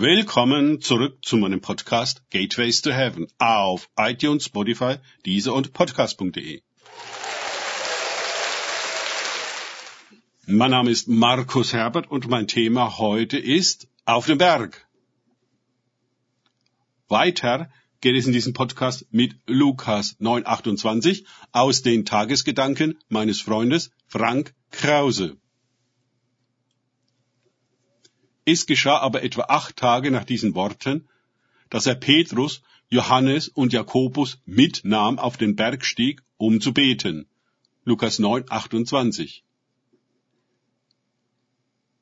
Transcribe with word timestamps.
Willkommen 0.00 0.80
zurück 0.80 1.24
zu 1.24 1.36
meinem 1.38 1.60
Podcast 1.60 2.22
Gateways 2.30 2.82
to 2.82 2.90
Heaven 2.92 3.26
auf 3.38 3.90
iTunes, 3.98 4.44
Spotify, 4.44 4.98
Deezer 5.26 5.52
und 5.52 5.72
Podcast.de. 5.72 6.62
Mein 10.46 10.70
Name 10.70 10.92
ist 10.92 11.08
Markus 11.08 11.72
Herbert 11.72 12.08
und 12.08 12.28
mein 12.28 12.46
Thema 12.46 12.98
heute 12.98 13.38
ist 13.38 13.88
Auf 14.04 14.26
dem 14.26 14.38
Berg. 14.38 14.86
Weiter 17.08 17.68
geht 18.00 18.14
es 18.14 18.28
in 18.28 18.32
diesem 18.32 18.52
Podcast 18.52 19.04
mit 19.10 19.34
Lukas 19.48 20.14
928 20.20 21.26
aus 21.50 21.82
den 21.82 22.04
Tagesgedanken 22.04 23.00
meines 23.08 23.40
Freundes 23.40 23.90
Frank 24.06 24.54
Krause. 24.70 25.38
Es 28.50 28.64
geschah 28.64 29.00
aber 29.00 29.22
etwa 29.22 29.42
acht 29.42 29.76
Tage 29.76 30.10
nach 30.10 30.24
diesen 30.24 30.54
Worten, 30.54 31.06
dass 31.68 31.84
er 31.84 31.96
Petrus, 31.96 32.62
Johannes 32.88 33.48
und 33.48 33.74
Jakobus 33.74 34.38
mitnahm 34.46 35.18
auf 35.18 35.36
den 35.36 35.54
Berg 35.54 35.84
stieg, 35.84 36.22
um 36.38 36.62
zu 36.62 36.72
beten. 36.72 37.26
Lukas 37.84 38.18
9, 38.18 38.46
28. 38.48 39.44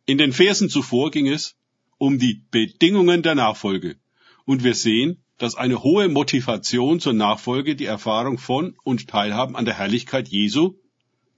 In 0.05 0.19
den 0.19 0.33
Versen 0.33 0.69
zuvor 0.69 1.11
ging 1.11 1.27
es 1.27 1.57
um 1.99 2.21
die 2.21 2.43
Bedingungen 2.53 3.25
der 3.25 3.35
Nachfolge. 3.35 3.97
Und 4.45 4.63
wir 4.63 4.77
sehen, 4.77 5.21
dass 5.39 5.57
eine 5.57 5.83
hohe 5.83 6.09
Motivation 6.09 7.01
zur 7.01 7.15
Nachfolge 7.15 7.75
die 7.75 7.87
Erfahrung 7.87 8.39
von 8.39 8.77
und 8.85 9.09
Teilhaben 9.09 9.57
an 9.57 9.65
der 9.65 9.79
Herrlichkeit 9.79 10.29
Jesu, 10.29 10.75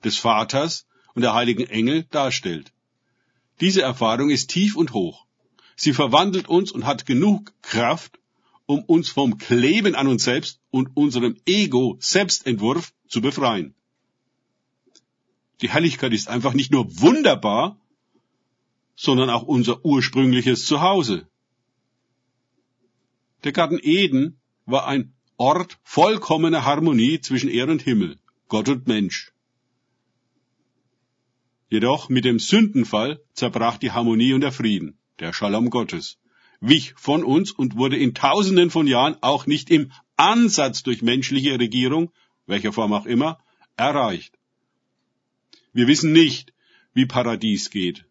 des 0.05 0.19
Vaters 0.19 0.87
und 1.15 1.23
der 1.23 1.33
heiligen 1.33 1.67
Engel 1.67 2.03
darstellt. 2.11 2.75
Diese 3.61 3.83
Erfahrung 3.83 4.31
ist 4.31 4.51
tief 4.51 4.77
und 4.77 4.93
hoch. 4.93 5.27
Sie 5.77 5.93
verwandelt 5.93 6.49
uns 6.49 6.73
und 6.73 6.87
hat 6.87 7.07
genug 7.07 7.53
Kraft, 7.63 8.19
um 8.67 8.83
uns 8.85 9.09
vom 9.09 9.39
Kleben 9.39 9.95
an 9.95 10.07
uns 10.07 10.25
selbst 10.25 10.61
und 10.71 10.97
unserem 10.97 11.37
Ego-Selbstentwurf 11.47 12.93
zu 13.09 13.21
befreien. 13.21 13.75
Die 15.61 15.71
Herrlichkeit 15.71 16.13
ist 16.13 16.29
einfach 16.29 16.53
nicht 16.53 16.71
nur 16.71 17.01
wunderbar, 17.01 17.81
sondern 18.95 19.31
auch 19.31 19.43
unser 19.43 19.85
ursprüngliches 19.85 20.67
Zuhause. 20.67 21.29
Der 23.45 23.53
Garten 23.53 23.79
Eden 23.81 24.41
war 24.67 24.87
ein 24.87 25.15
Ort 25.37 25.79
vollkommener 25.85 26.65
Harmonie 26.65 27.21
zwischen 27.21 27.49
Erde 27.49 27.73
und 27.73 27.83
Himmel, 27.83 28.19
Gott 28.49 28.69
und 28.69 28.89
Mensch. 28.89 29.33
Jedoch 31.71 32.09
mit 32.09 32.25
dem 32.25 32.39
Sündenfall 32.39 33.21
zerbrach 33.35 33.77
die 33.77 33.93
Harmonie 33.93 34.33
und 34.33 34.41
der 34.41 34.53
Frieden, 34.53 34.99
der 35.19 35.33
Shalom 35.33 35.69
Gottes, 35.69 36.19
wich 36.61 36.95
von 36.97 37.23
uns 37.25 37.53
und 37.53 37.77
wurde 37.77 37.99
in 37.99 38.15
tausenden 38.15 38.71
von 38.71 38.87
Jahren 38.87 39.17
auch 39.21 39.47
nicht 39.47 39.71
im 39.71 39.93
Ansatz 40.17 40.83
durch 40.83 41.03
menschliche 41.03 41.59
Regierung, 41.59 42.11
welcher 42.47 42.73
Form 42.73 42.93
auch 42.93 43.07
immer, 43.07 43.39
erreicht. 43.77 44.39
Wir 45.73 45.87
wissen 45.87 46.13
nicht, 46.13 46.55
wie 46.95 47.07
Paradies 47.07 47.71
geht. 47.71 48.07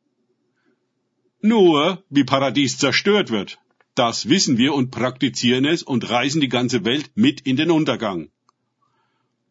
Nur, 1.42 2.04
wie 2.10 2.24
Paradies 2.24 2.78
zerstört 2.78 3.32
wird. 3.32 3.60
Das 3.96 4.30
wissen 4.30 4.58
wir 4.60 4.76
und 4.76 4.92
praktizieren 4.92 5.66
es 5.66 5.82
und 5.82 6.08
reisen 6.10 6.42
die 6.42 6.50
ganze 6.50 6.86
Welt 6.86 7.10
mit 7.16 7.42
in 7.42 7.58
den 7.58 7.72
Untergang, 7.72 8.30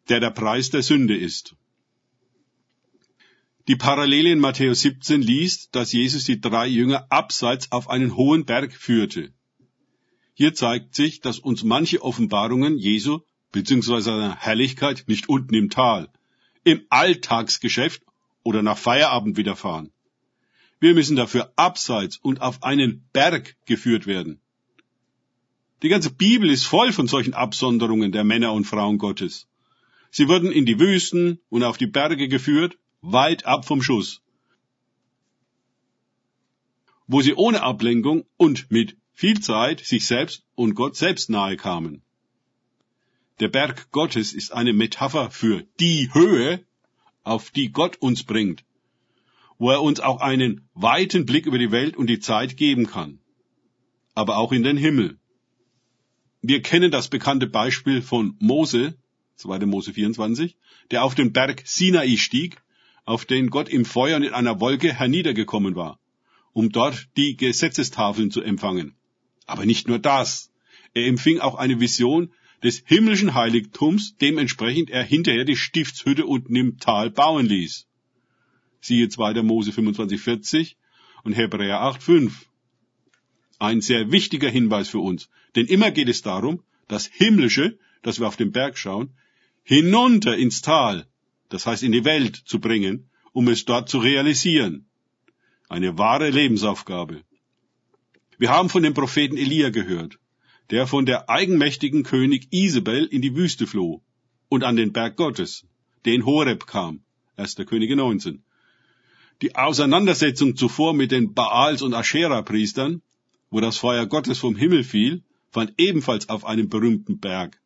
der 0.07 0.21
der 0.21 0.31
Preis 0.31 0.69
der 0.69 0.83
Sünde 0.83 1.17
ist. 1.17 1.55
Die 3.67 3.75
Parallele 3.75 4.31
in 4.31 4.39
Matthäus 4.39 4.79
17 4.79 5.21
liest, 5.21 5.75
dass 5.75 5.91
Jesus 5.91 6.23
die 6.23 6.39
drei 6.39 6.67
Jünger 6.67 7.07
abseits 7.09 7.69
auf 7.73 7.89
einen 7.89 8.15
hohen 8.15 8.45
Berg 8.45 8.71
führte. 8.71 9.33
Hier 10.33 10.53
zeigt 10.53 10.95
sich, 10.95 11.19
dass 11.19 11.39
uns 11.39 11.63
manche 11.63 12.01
Offenbarungen 12.01 12.77
Jesu 12.77 13.19
bzw. 13.51 13.99
seiner 13.99 14.37
Herrlichkeit 14.37 15.03
nicht 15.07 15.27
unten 15.27 15.53
im 15.53 15.69
Tal, 15.69 16.07
im 16.63 16.85
Alltagsgeschäft 16.89 18.03
oder 18.41 18.63
nach 18.63 18.77
Feierabend 18.77 19.35
widerfahren. 19.35 19.91
Wir 20.79 20.93
müssen 20.93 21.17
dafür 21.17 21.51
abseits 21.57 22.15
und 22.15 22.41
auf 22.41 22.63
einen 22.63 23.09
Berg 23.11 23.57
geführt 23.65 24.07
werden. 24.07 24.39
Die 25.83 25.89
ganze 25.89 26.11
Bibel 26.11 26.49
ist 26.49 26.63
voll 26.63 26.93
von 26.93 27.09
solchen 27.09 27.33
Absonderungen 27.33 28.13
der 28.13 28.23
Männer 28.23 28.53
und 28.53 28.63
Frauen 28.63 28.97
Gottes. 28.97 29.49
Sie 30.09 30.29
wurden 30.29 30.53
in 30.53 30.65
die 30.65 30.79
Wüsten 30.79 31.39
und 31.49 31.63
auf 31.63 31.77
die 31.77 31.87
Berge 31.87 32.29
geführt, 32.29 32.77
weit 33.11 33.45
ab 33.45 33.65
vom 33.65 33.81
Schuss, 33.81 34.21
wo 37.07 37.21
sie 37.21 37.35
ohne 37.35 37.63
Ablenkung 37.63 38.25
und 38.35 38.69
mit 38.69 38.97
viel 39.13 39.39
Zeit 39.39 39.79
sich 39.79 40.05
selbst 40.05 40.43
und 40.55 40.75
Gott 40.75 40.97
selbst 40.97 41.29
nahe 41.29 41.55
kamen. 41.55 42.01
Der 43.39 43.47
Berg 43.47 43.91
Gottes 43.91 44.33
ist 44.33 44.51
eine 44.51 44.73
Metapher 44.73 45.31
für 45.31 45.63
die 45.79 46.13
Höhe, 46.13 46.65
auf 47.23 47.49
die 47.51 47.71
Gott 47.71 47.95
uns 48.01 48.23
bringt, 48.23 48.65
wo 49.57 49.71
er 49.71 49.81
uns 49.81 50.01
auch 50.01 50.19
einen 50.19 50.67
weiten 50.73 51.25
Blick 51.25 51.45
über 51.45 51.59
die 51.59 51.71
Welt 51.71 51.95
und 51.95 52.07
die 52.07 52.19
Zeit 52.19 52.57
geben 52.57 52.87
kann, 52.87 53.19
aber 54.15 54.37
auch 54.37 54.51
in 54.51 54.63
den 54.63 54.77
Himmel. 54.77 55.17
Wir 56.41 56.61
kennen 56.61 56.91
das 56.91 57.07
bekannte 57.07 57.47
Beispiel 57.47 58.01
von 58.01 58.35
Mose, 58.39 58.97
2. 59.35 59.65
Mose 59.65 59.93
24, 59.93 60.57
der 60.91 61.03
auf 61.05 61.15
den 61.15 61.31
Berg 61.31 61.63
Sinai 61.65 62.17
stieg 62.17 62.61
auf 63.07 63.23
den 63.23 63.49
Gott 63.49 63.69
im 63.69 63.85
Feuer 63.85 64.17
und 64.17 64.23
in 64.23 64.33
einer 64.33 64.59
Wolke 64.59 64.93
herniedergekommen 64.93 65.75
war, 65.75 65.97
um 66.51 66.71
dort 66.71 67.07
die 67.15 67.37
Gesetzestafeln 67.37 68.31
zu 68.31 68.41
empfangen. 68.41 68.95
Aber 69.45 69.65
nicht 69.65 69.87
nur 69.87 69.97
das. 69.97 70.51
Er 70.93 71.07
empfing 71.07 71.39
auch 71.39 71.55
eine 71.55 71.79
Vision 71.79 72.33
des 72.63 72.83
himmlischen 72.85 73.33
Heiligtums, 73.33 74.17
dementsprechend 74.17 74.89
er 74.89 75.03
hinterher 75.03 75.45
die 75.45 75.55
Stiftshütte 75.55 76.25
unten 76.25 76.53
im 76.55 76.79
Tal 76.79 77.09
bauen 77.09 77.45
ließ. 77.45 77.87
Siehe 78.81 79.07
2. 79.07 79.41
Mose 79.41 79.71
25,40 79.71 80.75
und 81.23 81.31
Hebräer 81.31 81.79
8,5. 81.79 82.31
Ein 83.57 83.79
sehr 83.79 84.11
wichtiger 84.11 84.49
Hinweis 84.49 84.89
für 84.89 84.99
uns, 84.99 85.29
denn 85.55 85.67
immer 85.67 85.91
geht 85.91 86.09
es 86.09 86.23
darum, 86.23 86.61
das 86.89 87.05
Himmlische, 87.05 87.79
das 88.01 88.19
wir 88.19 88.27
auf 88.27 88.35
den 88.35 88.51
Berg 88.51 88.77
schauen, 88.77 89.13
hinunter 89.63 90.35
ins 90.35 90.61
Tal, 90.61 91.07
das 91.49 91.65
heißt 91.65 91.83
in 91.83 91.91
die 91.91 92.05
Welt 92.05 92.35
zu 92.35 92.59
bringen, 92.59 93.09
um 93.33 93.47
es 93.47 93.65
dort 93.65 93.89
zu 93.89 93.99
realisieren. 93.99 94.87
Eine 95.69 95.97
wahre 95.97 96.29
Lebensaufgabe. 96.29 97.23
Wir 98.37 98.49
haben 98.49 98.69
von 98.69 98.83
dem 98.83 98.93
Propheten 98.93 99.37
Elia 99.37 99.69
gehört, 99.69 100.19
der 100.69 100.87
von 100.87 101.05
der 101.05 101.29
eigenmächtigen 101.29 102.03
König 102.03 102.47
Isabel 102.51 103.05
in 103.05 103.21
die 103.21 103.35
Wüste 103.35 103.67
floh 103.67 104.01
und 104.49 104.63
an 104.63 104.75
den 104.75 104.93
Berg 104.93 105.15
Gottes, 105.15 105.65
den 106.05 106.25
Horeb 106.25 106.67
kam, 106.67 107.01
1. 107.35 107.55
Könige 107.65 107.95
19. 107.95 108.43
Die 109.41 109.55
Auseinandersetzung 109.55 110.55
zuvor 110.55 110.93
mit 110.93 111.11
den 111.11 111.33
Baals 111.33 111.81
und 111.81 111.93
Aschera-Priestern, 111.93 113.01
wo 113.49 113.59
das 113.59 113.77
Feuer 113.77 114.05
Gottes 114.05 114.39
vom 114.39 114.55
Himmel 114.55 114.83
fiel, 114.83 115.23
fand 115.51 115.73
ebenfalls 115.77 116.29
auf 116.29 116.45
einem 116.45 116.69
berühmten 116.69 117.19
Berg, 117.19 117.59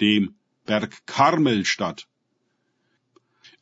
dem 0.00 0.34
Berg 0.66 1.06
Karmel 1.06 1.64
statt. 1.64 2.06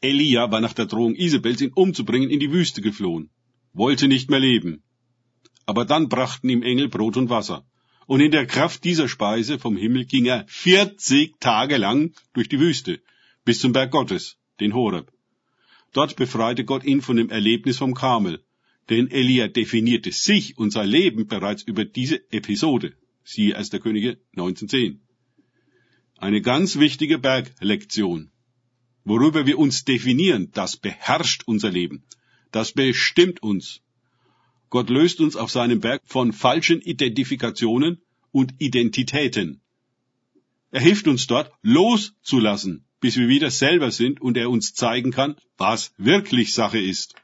Elia 0.03 0.51
war 0.51 0.61
nach 0.61 0.73
der 0.73 0.87
Drohung 0.87 1.15
Isabels, 1.15 1.61
ihn 1.61 1.73
umzubringen, 1.73 2.29
in 2.29 2.41
die 2.41 2.53
Wüste 2.53 2.83
geflohen, 2.83 3.31
wollte 3.73 4.09
nicht 4.09 4.29
mehr 4.31 4.41
leben. 4.41 4.83
Aber 5.65 5.85
dann 5.85 6.09
brachten 6.09 6.49
ihm 6.49 6.63
Engel 6.63 6.89
Brot 6.89 7.17
und 7.17 7.31
Wasser. 7.31 7.65
Und 8.07 8.21
in 8.21 8.33
der 8.33 8.47
Kraft 8.47 8.83
dieser 8.83 9.09
Speise 9.09 9.61
vom 9.61 9.77
Himmel 9.77 10.05
ging 10.07 10.27
er 10.27 10.45
40 10.49 11.39
Tage 11.39 11.77
lang 11.77 12.13
durch 12.35 12.49
die 12.49 12.59
Wüste, 12.59 13.01
bis 13.45 13.61
zum 13.61 13.73
Berg 13.73 13.93
Gottes, 13.93 14.39
den 14.59 14.75
Horeb. 14.75 15.13
Dort 15.93 16.17
befreite 16.17 16.65
Gott 16.65 16.85
ihn 16.85 17.01
von 17.01 17.17
dem 17.17 17.31
Erlebnis 17.31 17.79
vom 17.79 17.95
Karmel, 17.95 18.43
denn 18.91 19.09
Elia 19.09 19.47
definierte 19.47 20.11
sich 20.11 20.59
und 20.59 20.73
sein 20.73 20.89
Leben 20.89 21.29
bereits 21.29 21.63
über 21.63 21.85
diese 21.85 22.21
Episode. 22.33 22.95
Siehe 23.23 23.57
1. 23.57 23.71
Könige 23.71 24.19
1910. 24.33 25.01
Eine 26.19 26.41
ganz 26.41 26.79
wichtige 26.79 27.19
Berglektion. 27.19 28.32
Worüber 29.05 29.47
wir 29.47 29.59
uns 29.59 29.85
definieren, 29.85 30.51
das 30.53 30.77
beherrscht 30.77 31.43
unser 31.47 31.71
Leben. 31.71 32.05
Das 32.53 32.73
bestimmt 32.73 33.43
uns. 33.43 33.81
Gott 34.71 34.91
löst 34.91 35.21
uns 35.21 35.37
auf 35.37 35.51
seinem 35.51 35.81
Berg 35.81 36.03
von 36.05 36.33
falschen 36.33 36.81
Identifikationen 36.81 38.01
und 38.31 38.55
Identitäten. 38.59 39.61
Er 40.71 40.81
hilft 40.81 41.07
uns 41.09 41.27
dort 41.27 41.53
loszulassen, 41.63 42.87
bis 43.01 43.17
wir 43.17 43.29
wieder 43.29 43.51
selber 43.51 43.91
sind 43.91 44.21
und 44.23 44.37
er 44.37 44.49
uns 44.49 44.73
zeigen 44.73 45.11
kann, 45.11 45.37
was 45.59 45.93
wirklich 45.99 46.55
Sache 46.55 46.81
ist. 46.81 47.15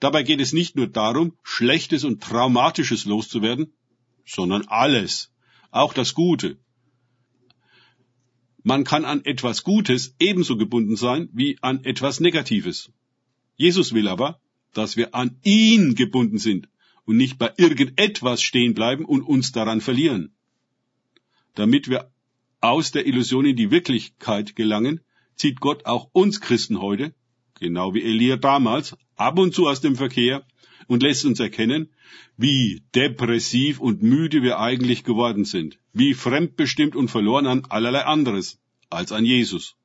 Dabei 0.00 0.22
geht 0.22 0.40
es 0.40 0.52
nicht 0.52 0.76
nur 0.76 0.88
darum, 0.88 1.36
Schlechtes 1.42 2.04
und 2.04 2.22
Traumatisches 2.22 3.04
loszuwerden, 3.04 3.72
sondern 4.26 4.66
alles, 4.66 5.32
auch 5.70 5.94
das 5.94 6.14
Gute, 6.14 6.58
man 8.68 8.84
kann 8.84 9.06
an 9.06 9.24
etwas 9.24 9.64
Gutes 9.64 10.14
ebenso 10.20 10.58
gebunden 10.58 10.96
sein 10.96 11.30
wie 11.32 11.56
an 11.62 11.84
etwas 11.84 12.20
Negatives. 12.20 12.92
Jesus 13.56 13.94
will 13.94 14.08
aber, 14.08 14.42
dass 14.74 14.98
wir 14.98 15.14
an 15.14 15.38
ihn 15.42 15.94
gebunden 15.94 16.36
sind 16.38 16.68
und 17.06 17.16
nicht 17.16 17.38
bei 17.38 17.50
irgendetwas 17.56 18.42
stehen 18.42 18.74
bleiben 18.74 19.06
und 19.06 19.22
uns 19.22 19.52
daran 19.52 19.80
verlieren. 19.80 20.34
Damit 21.54 21.88
wir 21.88 22.10
aus 22.60 22.90
der 22.90 23.06
Illusion 23.06 23.46
in 23.46 23.56
die 23.56 23.70
Wirklichkeit 23.70 24.54
gelangen, 24.54 25.00
zieht 25.34 25.60
Gott 25.60 25.86
auch 25.86 26.10
uns 26.12 26.42
Christen 26.42 26.78
heute, 26.82 27.14
genau 27.58 27.94
wie 27.94 28.02
Elia 28.02 28.36
damals, 28.36 28.98
ab 29.16 29.38
und 29.38 29.54
zu 29.54 29.66
aus 29.66 29.80
dem 29.80 29.96
Verkehr 29.96 30.46
und 30.88 31.02
lässt 31.02 31.24
uns 31.24 31.40
erkennen, 31.40 31.88
wie 32.36 32.82
depressiv 32.94 33.80
und 33.80 34.02
müde 34.02 34.42
wir 34.42 34.58
eigentlich 34.58 35.04
geworden 35.04 35.46
sind, 35.46 35.78
wie 35.98 36.14
fremdbestimmt 36.14 36.96
und 36.96 37.08
verloren 37.08 37.46
an 37.46 37.64
allerlei 37.68 38.04
anderes 38.04 38.58
als 38.90 39.12
an 39.12 39.24
Jesus. 39.24 39.76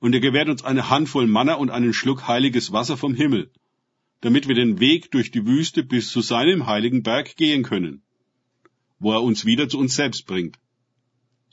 Und 0.00 0.14
er 0.14 0.20
gewährt 0.20 0.48
uns 0.48 0.62
eine 0.62 0.90
Handvoll 0.90 1.26
Manna 1.26 1.54
und 1.54 1.70
einen 1.70 1.92
Schluck 1.92 2.28
heiliges 2.28 2.72
Wasser 2.72 2.96
vom 2.96 3.14
Himmel, 3.14 3.50
damit 4.20 4.48
wir 4.48 4.54
den 4.54 4.80
Weg 4.80 5.10
durch 5.10 5.30
die 5.30 5.46
Wüste 5.46 5.82
bis 5.82 6.10
zu 6.10 6.20
seinem 6.20 6.66
heiligen 6.66 7.02
Berg 7.02 7.36
gehen 7.36 7.62
können, 7.62 8.02
wo 8.98 9.12
er 9.12 9.22
uns 9.22 9.44
wieder 9.44 9.68
zu 9.68 9.78
uns 9.78 9.94
selbst 9.94 10.26
bringt 10.26 10.58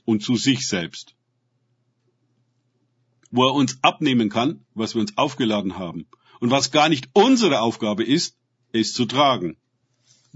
und 0.04 0.22
zu 0.22 0.36
sich 0.36 0.66
selbst, 0.66 1.16
wo 3.30 3.46
er 3.46 3.54
uns 3.54 3.78
abnehmen 3.82 4.28
kann, 4.28 4.64
was 4.74 4.94
wir 4.94 5.00
uns 5.00 5.16
aufgeladen 5.16 5.78
haben. 5.78 6.06
Und 6.38 6.50
was 6.50 6.70
gar 6.70 6.88
nicht 6.88 7.08
unsere 7.14 7.60
Aufgabe 7.60 8.04
ist, 8.04 8.36
es 8.72 8.92
zu 8.92 9.06
tragen, 9.06 9.56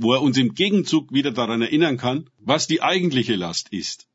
wo 0.02 0.14
er 0.14 0.23
uns 0.23 0.38
im 0.38 0.55
Gegenzug 0.55 1.12
wieder 1.12 1.31
daran 1.31 1.61
erinnern 1.61 1.99
kann, 1.99 2.31
was 2.38 2.67
die 2.67 2.81
eigentliche 2.81 3.37
Last 3.37 3.69
ist, 3.70 4.08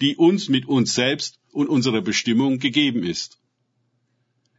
die 0.00 0.14
uns 0.14 0.48
mit 0.48 0.66
uns 0.66 0.94
selbst 0.94 1.40
und 1.50 1.68
unserer 1.68 2.00
Bestimmung 2.00 2.60
gegeben 2.60 3.02
ist. 3.02 3.40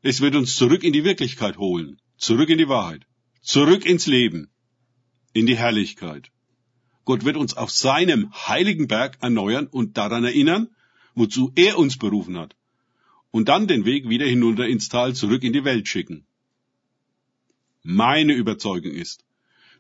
Es 0.02 0.20
wird 0.20 0.36
uns 0.36 0.58
zurück 0.58 0.84
in 0.84 0.92
die 0.92 1.06
Wirklichkeit 1.06 1.58
holen, 1.58 2.02
zurück 2.18 2.50
in 2.50 2.58
die 2.58 2.68
Wahrheit, 2.68 3.08
zurück 3.42 3.86
ins 3.86 4.08
Leben, 4.08 4.50
in 5.32 5.46
die 5.46 5.56
Herrlichkeit. 5.56 6.32
Gott 7.06 7.24
wird 7.24 7.38
uns 7.38 7.54
auf 7.56 7.72
seinem 7.72 8.34
heiligen 8.34 8.88
Berg 8.88 9.20
erneuern 9.22 9.68
und 9.68 9.96
daran 9.96 10.26
erinnern, 10.26 10.68
wozu 11.16 11.54
er 11.56 11.78
uns 11.78 11.98
berufen 11.98 12.38
hat, 12.38 12.58
und 13.32 13.48
dann 13.48 13.68
den 13.68 13.86
Weg 13.86 14.10
wieder 14.10 14.26
hinunter 14.26 14.68
ins 14.68 14.90
Tal 14.90 15.16
zurück 15.16 15.44
in 15.44 15.54
die 15.54 15.64
Welt 15.64 15.88
schicken. 15.88 16.26
Meine 17.84 18.34
Überzeugung 18.34 18.92
ist, 18.92 19.27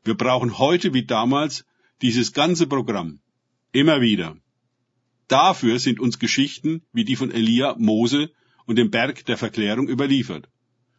wir 0.07 0.15
brauchen 0.15 0.57
heute 0.57 0.93
wie 0.93 1.05
damals 1.05 1.65
dieses 2.01 2.33
ganze 2.33 2.67
Programm. 2.67 3.19
Immer 3.71 4.01
wieder. 4.01 4.37
Dafür 5.27 5.77
sind 5.77 5.99
uns 5.99 6.19
Geschichten 6.19 6.83
wie 6.93 7.05
die 7.05 7.15
von 7.15 7.31
Elia, 7.31 7.75
Mose 7.77 8.31
und 8.65 8.77
dem 8.77 8.89
Berg 8.89 9.25
der 9.25 9.37
Verklärung 9.37 9.87
überliefert 9.87 10.49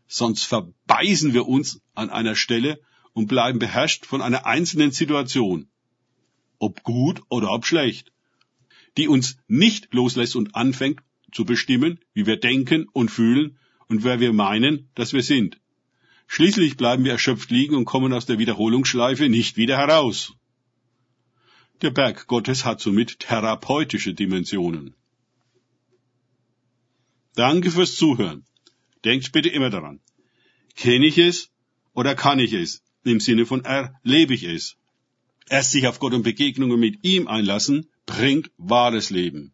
sonst 0.09 0.45
verbeißen 0.45 1.35
wir 1.35 1.47
uns 1.47 1.81
an 1.95 2.11
einer 2.11 2.35
Stelle 2.35 2.81
und 3.13 3.29
bleiben 3.29 3.59
beherrscht 3.59 4.07
von 4.07 4.23
einer 4.23 4.47
einzelnen 4.47 4.91
Situation, 4.91 5.69
ob 6.59 6.83
gut 6.83 7.23
oder 7.29 7.53
ob 7.53 7.67
schlecht, 7.67 8.11
die 8.97 9.07
uns 9.07 9.37
nicht 9.47 9.93
loslässt 9.93 10.35
und 10.35 10.57
anfängt 10.57 11.01
zu 11.31 11.45
bestimmen, 11.45 12.01
wie 12.15 12.27
wir 12.27 12.39
denken 12.39 12.87
und 12.93 13.11
fühlen 13.11 13.59
und 13.87 14.03
wer 14.03 14.19
wir 14.19 14.33
meinen, 14.33 14.89
dass 14.95 15.13
wir 15.13 15.23
sind. 15.23 15.61
Schließlich 16.31 16.77
bleiben 16.77 17.05
wir 17.05 17.13
erschöpft 17.13 17.51
liegen 17.51 17.75
und 17.75 17.87
kommen 17.87 18.13
aus 18.13 18.27
der 18.27 18.39
Wiederholungsschleife 18.39 19.29
nicht 19.29 19.57
wieder 19.57 19.79
heraus. 19.79 20.35
Der 21.81 21.91
Berg 21.91 22.27
Gottes 22.27 22.65
hat 22.65 22.81
somit 22.81 23.19
therapeutische 23.19 24.13
Dimensionen. 24.15 24.95
Danke 27.35 27.71
fürs 27.71 27.97
Zuhören. 27.97 28.45
Denkt 29.05 29.33
bitte 29.33 29.49
immer 29.49 29.71
daran. 29.71 30.01
Kenne 30.77 31.07
ich 31.07 31.19
es 31.19 31.51
oder 31.95 32.15
kann 32.15 32.39
ich 32.39 32.53
es? 32.53 32.83
Im 33.05 33.21
Sinne 33.21 33.47
von 33.47 33.65
erlebe 33.65 34.35
ich 34.35 34.45
es. 34.45 34.77
Erst 35.49 35.71
sich 35.71 35.87
auf 35.87 35.99
Gott 35.99 36.13
und 36.13 36.25
Begegnungen 36.25 36.79
mit 36.79 37.05
ihm 37.05 37.27
einlassen, 37.27 37.89
bringt 38.05 38.51
wahres 38.59 39.09
Leben. 39.09 39.53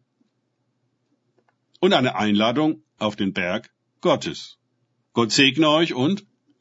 Und 1.79 1.93
eine 1.93 2.15
Einladung 2.15 2.83
auf 2.97 3.15
den 3.15 3.31
Berg 3.31 3.71
Gottes. 4.01 4.57
Gott 5.13 5.31
segne 5.31 5.69
euch 5.69 5.93
und 5.93 6.25